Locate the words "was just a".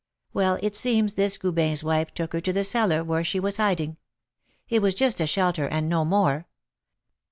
4.81-5.27